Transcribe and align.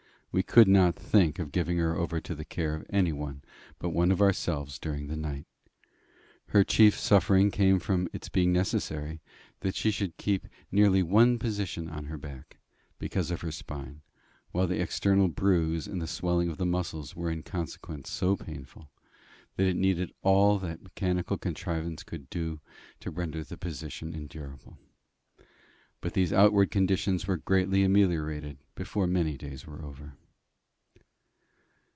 We 0.33 0.43
could 0.43 0.69
not 0.69 0.95
think 0.95 1.39
of 1.39 1.51
giving 1.51 1.77
her 1.79 1.93
over 1.93 2.21
to 2.21 2.33
the 2.33 2.45
care 2.45 2.73
of 2.73 2.85
any 2.89 3.11
but 3.79 3.89
one 3.89 4.11
of 4.13 4.21
ourselves 4.21 4.79
during 4.79 5.07
the 5.07 5.17
night. 5.17 5.45
Her 6.51 6.63
chief 6.63 6.97
suffering 6.97 7.51
came 7.51 7.79
from 7.79 8.07
its 8.13 8.29
being 8.29 8.53
necessary 8.53 9.19
that 9.59 9.75
she 9.75 9.91
should 9.91 10.15
keep 10.15 10.47
nearly 10.71 11.03
one 11.03 11.37
position 11.37 11.89
on 11.89 12.05
her 12.05 12.17
back, 12.17 12.59
because 12.97 13.29
of 13.29 13.41
her 13.41 13.51
spine, 13.51 14.03
while 14.53 14.67
the 14.67 14.81
external 14.81 15.27
bruise 15.27 15.85
and 15.85 16.01
the 16.01 16.07
swelling 16.07 16.47
of 16.47 16.55
the 16.55 16.65
muscles 16.65 17.13
were 17.13 17.29
in 17.29 17.43
consequence 17.43 18.09
so 18.09 18.37
painful, 18.37 18.89
that 19.57 19.67
it 19.67 19.75
needed 19.75 20.13
all 20.21 20.57
that 20.59 20.81
mechanical 20.81 21.37
contrivance 21.37 22.03
could 22.03 22.29
do 22.29 22.61
to 23.01 23.11
render 23.11 23.43
the 23.43 23.57
position 23.57 24.13
endurable. 24.13 24.77
But 25.99 26.13
these 26.13 26.31
outward 26.31 26.71
conditions 26.71 27.27
were 27.27 27.35
greatly 27.37 27.83
ameliorated 27.83 28.57
before 28.75 29.07
many 29.07 29.35
days 29.37 29.67
were 29.67 29.83
over. 29.83 30.13